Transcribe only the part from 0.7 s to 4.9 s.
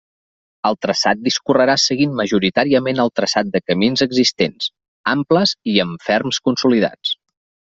traçat discorrerà seguint majoritàriament el traçat de camins existents,